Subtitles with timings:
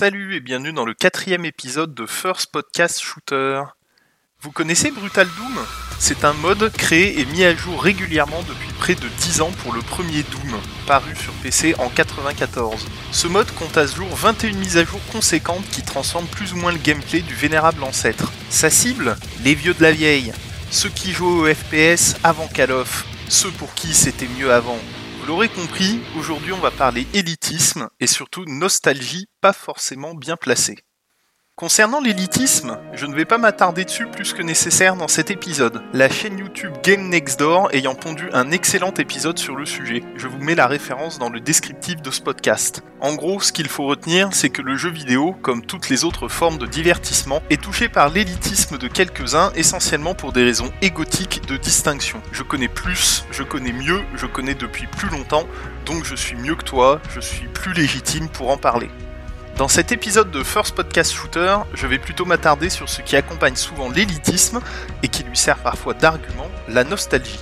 [0.00, 3.64] Salut et bienvenue dans le quatrième épisode de First Podcast Shooter.
[4.40, 5.58] Vous connaissez Brutal Doom?
[5.98, 9.74] C'est un mode créé et mis à jour régulièrement depuis près de 10 ans pour
[9.74, 12.86] le premier Doom, paru sur PC en 94.
[13.12, 16.56] Ce mode compte à ce jour 21 mises à jour conséquentes qui transforment plus ou
[16.56, 18.32] moins le gameplay du vénérable ancêtre.
[18.48, 19.18] Sa cible?
[19.44, 20.32] Les vieux de la vieille,
[20.70, 24.78] ceux qui jouent au FPS avant Call of, ceux pour qui c'était mieux avant.
[25.30, 30.78] Vous l'aurez compris, aujourd'hui on va parler élitisme et surtout nostalgie pas forcément bien placée.
[31.60, 36.08] Concernant l'élitisme, je ne vais pas m'attarder dessus plus que nécessaire dans cet épisode, la
[36.08, 40.02] chaîne YouTube Game Next Door ayant pondu un excellent épisode sur le sujet.
[40.16, 42.82] Je vous mets la référence dans le descriptif de ce podcast.
[43.02, 46.28] En gros, ce qu'il faut retenir, c'est que le jeu vidéo, comme toutes les autres
[46.28, 51.58] formes de divertissement, est touché par l'élitisme de quelques-uns, essentiellement pour des raisons égotiques de
[51.58, 52.22] distinction.
[52.32, 55.44] Je connais plus, je connais mieux, je connais depuis plus longtemps,
[55.84, 58.88] donc je suis mieux que toi, je suis plus légitime pour en parler.
[59.60, 63.56] Dans cet épisode de First Podcast Shooter, je vais plutôt m'attarder sur ce qui accompagne
[63.56, 64.58] souvent l'élitisme
[65.02, 67.38] et qui lui sert parfois d'argument, la nostalgie.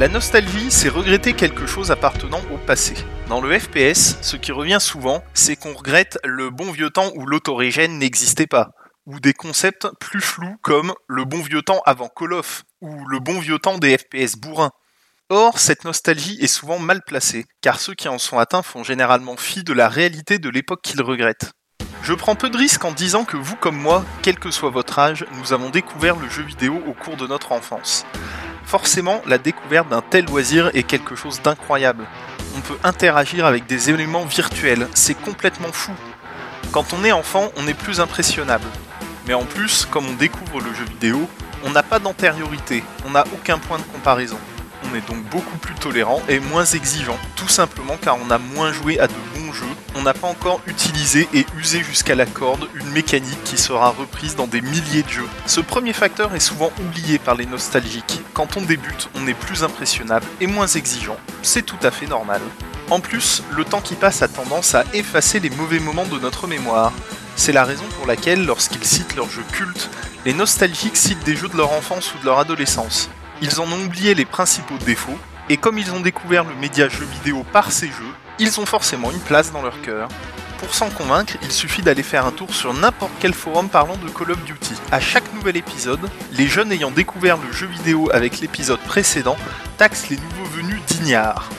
[0.00, 2.94] La nostalgie, c'est regretter quelque chose appartenant au passé.
[3.28, 7.26] Dans le FPS, ce qui revient souvent, c'est qu'on regrette le bon vieux temps où
[7.26, 8.70] l'autorégène n'existait pas,
[9.06, 13.18] ou des concepts plus flous comme le bon vieux temps avant Call of, ou le
[13.18, 14.72] bon vieux temps des FPS bourrins.
[15.30, 19.36] Or, cette nostalgie est souvent mal placée, car ceux qui en sont atteints font généralement
[19.36, 21.52] fi de la réalité de l'époque qu'ils regrettent.
[22.02, 24.98] Je prends peu de risques en disant que vous comme moi, quel que soit votre
[24.98, 28.04] âge, nous avons découvert le jeu vidéo au cours de notre enfance.
[28.66, 32.06] Forcément, la découverte d'un tel loisir est quelque chose d'incroyable.
[32.56, 35.92] On peut interagir avec des éléments virtuels, c'est complètement fou.
[36.72, 38.66] Quand on est enfant, on est plus impressionnable.
[39.26, 41.28] Mais en plus, comme on découvre le jeu vidéo,
[41.64, 44.36] on n'a pas d'antériorité, on n'a aucun point de comparaison.
[44.90, 48.70] On est donc beaucoup plus tolérant et moins exigeant, tout simplement car on a moins
[48.70, 49.64] joué à de bons jeux,
[49.94, 54.36] on n'a pas encore utilisé et usé jusqu'à la corde une mécanique qui sera reprise
[54.36, 55.28] dans des milliers de jeux.
[55.46, 58.20] Ce premier facteur est souvent oublié par les nostalgiques.
[58.34, 61.16] Quand on débute, on est plus impressionnable et moins exigeant.
[61.42, 62.42] C'est tout à fait normal.
[62.90, 66.46] En plus, le temps qui passe a tendance à effacer les mauvais moments de notre
[66.46, 66.92] mémoire.
[67.36, 69.90] C'est la raison pour laquelle, lorsqu'ils citent leurs jeux cultes,
[70.24, 73.10] les nostalgiques citent des jeux de leur enfance ou de leur adolescence.
[73.42, 75.18] Ils en ont oublié les principaux défauts,
[75.48, 79.10] et comme ils ont découvert le média jeu vidéo par ces jeux, ils ont forcément
[79.10, 80.08] une place dans leur cœur.
[80.58, 84.08] Pour s'en convaincre, il suffit d'aller faire un tour sur n'importe quel forum parlant de
[84.08, 84.74] Call of Duty.
[84.90, 89.36] À chaque nouvel épisode, les jeunes ayant découvert le jeu vidéo avec l'épisode précédent
[89.76, 91.50] taxent les nouveaux venus d'ignards.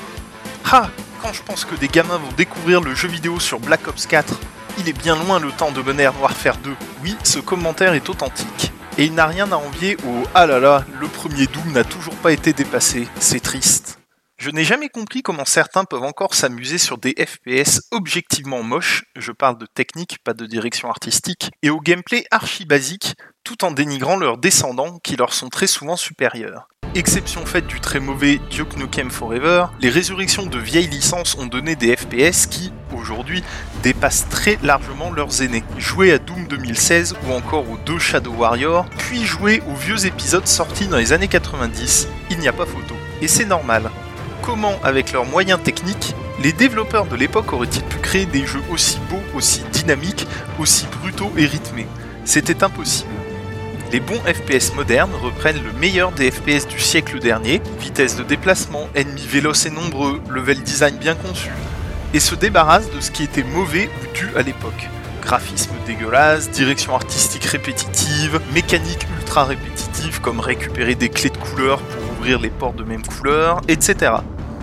[0.71, 0.89] Ah
[1.21, 4.39] Quand je pense que des gamins vont découvrir le jeu vidéo sur Black Ops 4
[4.77, 6.75] il est bien loin le temps de mener Warfare 2.
[7.03, 8.71] Oui, ce commentaire est authentique.
[8.97, 12.15] Et il n'a rien à envier au Ah là là, le premier Doom n'a toujours
[12.15, 13.99] pas été dépassé, c'est triste.
[14.37, 19.31] Je n'ai jamais compris comment certains peuvent encore s'amuser sur des FPS objectivement moches, je
[19.31, 23.15] parle de technique, pas de direction artistique, et au gameplay archi basique,
[23.45, 26.67] tout en dénigrant leurs descendants qui leur sont très souvent supérieurs.
[26.95, 31.75] Exception faite du très mauvais Duke Nukem Forever, les résurrections de vieilles licences ont donné
[31.75, 32.71] des FPS qui,
[33.05, 33.43] aujourd'hui,
[33.83, 35.63] dépassent très largement leurs aînés.
[35.77, 40.47] Jouer à Doom 2016 ou encore aux deux Shadow Warrior, puis jouer aux vieux épisodes
[40.47, 42.95] sortis dans les années 90, il n'y a pas photo.
[43.21, 43.91] Et c'est normal.
[44.41, 48.97] Comment, avec leurs moyens techniques, les développeurs de l'époque auraient-ils pu créer des jeux aussi
[49.09, 50.27] beaux, aussi dynamiques,
[50.59, 51.87] aussi brutaux et rythmés?
[52.25, 53.09] C'était impossible.
[53.91, 58.89] Les bons FPS modernes reprennent le meilleur des FPS du siècle dernier, vitesse de déplacement,
[58.95, 61.51] ennemis véloces et nombreux, level design bien conçu,
[62.15, 64.89] et se débarrassent de ce qui était mauvais ou dû à l'époque.
[65.21, 72.11] Graphisme dégueulasse, direction artistique répétitive, mécanique ultra répétitive comme récupérer des clés de couleur pour
[72.11, 74.13] ouvrir les portes de même couleur, etc.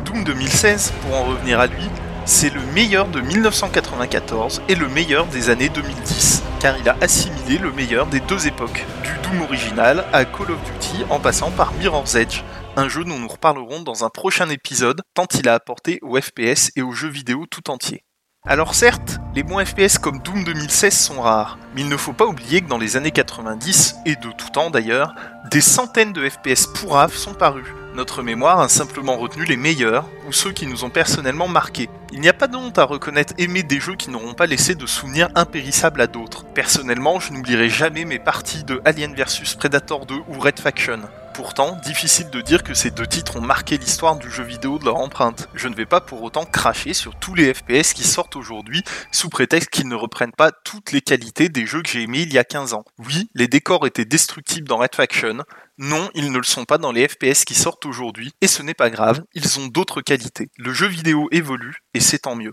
[0.06, 1.90] Doom 2016, pour en revenir à lui,
[2.24, 7.58] c'est le meilleur de 1994 et le meilleur des années 2010, car il a assimilé
[7.58, 11.74] le meilleur des deux époques, du Doom original à Call of Duty en passant par
[11.74, 12.44] Mirror's Edge,
[12.76, 16.70] un jeu dont nous reparlerons dans un prochain épisode, tant il a apporté aux FPS
[16.76, 18.04] et aux jeux vidéo tout entier.
[18.44, 22.26] Alors certes, les bons FPS comme Doom 2016 sont rares, mais il ne faut pas
[22.26, 25.14] oublier que dans les années 90, et de tout temps d'ailleurs,
[25.50, 27.68] des centaines de FPS pourraves sont parus.
[27.94, 31.90] Notre mémoire a simplement retenu les meilleurs, ou ceux qui nous ont personnellement marqués.
[32.12, 34.74] Il n'y a pas de honte à reconnaître aimer des jeux qui n'auront pas laissé
[34.74, 36.44] de souvenirs impérissables à d'autres.
[36.46, 41.02] Personnellement, je n'oublierai jamais mes parties de Alien vs Predator 2 ou Red Faction.
[41.34, 44.84] Pourtant, difficile de dire que ces deux titres ont marqué l'histoire du jeu vidéo de
[44.84, 45.48] leur empreinte.
[45.54, 48.82] Je ne vais pas pour autant cracher sur tous les FPS qui sortent aujourd'hui
[49.12, 52.32] sous prétexte qu'ils ne reprennent pas toutes les qualités des jeux que j'ai aimés il
[52.32, 52.84] y a 15 ans.
[52.98, 55.38] Oui, les décors étaient destructibles dans Red Faction.
[55.78, 58.74] Non, ils ne le sont pas dans les FPS qui sortent aujourd'hui, et ce n'est
[58.74, 60.50] pas grave, ils ont d'autres qualités.
[60.58, 62.52] Le jeu vidéo évolue, et c'est tant mieux.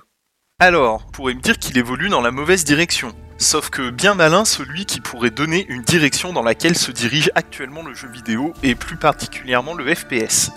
[0.61, 3.13] Alors, pourrait me dire qu'il évolue dans la mauvaise direction.
[3.37, 7.81] Sauf que bien malin celui qui pourrait donner une direction dans laquelle se dirige actuellement
[7.81, 10.51] le jeu vidéo, et plus particulièrement le FPS.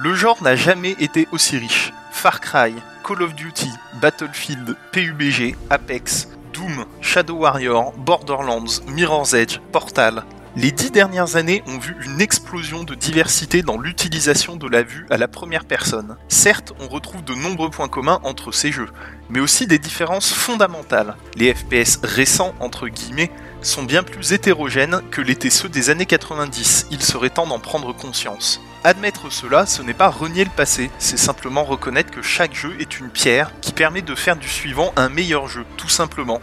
[0.00, 1.94] Le genre n'a jamais été aussi riche.
[2.12, 3.70] Far Cry, Call of Duty,
[4.02, 10.24] Battlefield, PUBG, Apex, Doom, Shadow Warrior, Borderlands, Mirror's Edge, Portal,
[10.56, 15.06] les dix dernières années ont vu une explosion de diversité dans l'utilisation de la vue
[15.10, 16.16] à la première personne.
[16.28, 18.88] Certes, on retrouve de nombreux points communs entre ces jeux,
[19.28, 21.16] mais aussi des différences fondamentales.
[21.36, 23.30] Les FPS récents, entre guillemets,
[23.62, 27.92] sont bien plus hétérogènes que l'étaient ceux des années 90, il serait temps d'en prendre
[27.92, 28.60] conscience.
[28.84, 33.00] Admettre cela, ce n'est pas renier le passé, c'est simplement reconnaître que chaque jeu est
[33.00, 36.40] une pierre qui permet de faire du suivant un meilleur jeu, tout simplement.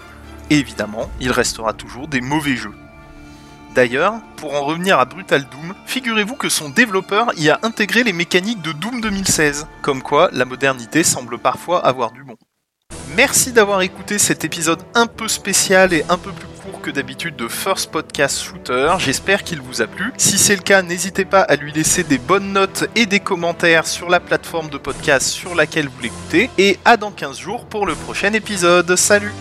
[0.49, 2.73] Et évidemment, il restera toujours des mauvais jeux.
[3.75, 8.13] D'ailleurs, pour en revenir à Brutal Doom, figurez-vous que son développeur y a intégré les
[8.13, 12.37] mécaniques de Doom 2016, comme quoi la modernité semble parfois avoir du bon.
[13.17, 17.35] Merci d'avoir écouté cet épisode un peu spécial et un peu plus court que d'habitude
[17.35, 20.13] de First Podcast Shooter, j'espère qu'il vous a plu.
[20.15, 23.87] Si c'est le cas, n'hésitez pas à lui laisser des bonnes notes et des commentaires
[23.87, 27.85] sur la plateforme de podcast sur laquelle vous l'écoutez, et à dans 15 jours pour
[27.85, 28.95] le prochain épisode.
[28.95, 29.33] Salut